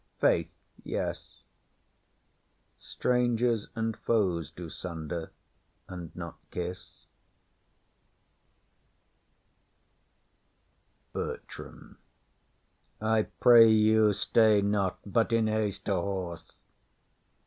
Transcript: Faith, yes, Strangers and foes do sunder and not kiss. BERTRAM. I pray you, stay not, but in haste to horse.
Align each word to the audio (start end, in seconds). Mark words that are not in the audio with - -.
Faith, 0.17 0.49
yes, 0.83 1.43
Strangers 2.79 3.69
and 3.75 3.95
foes 3.95 4.49
do 4.49 4.67
sunder 4.67 5.29
and 5.87 6.09
not 6.15 6.37
kiss. 6.49 7.05
BERTRAM. 11.13 11.99
I 12.99 13.27
pray 13.39 13.69
you, 13.69 14.11
stay 14.13 14.59
not, 14.63 14.97
but 15.05 15.31
in 15.31 15.45
haste 15.45 15.85
to 15.85 15.93
horse. 15.93 16.51